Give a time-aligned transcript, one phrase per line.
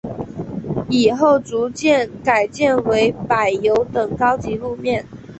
[0.89, 1.77] 以后逐步
[2.23, 5.05] 改建为柏油等高级路面。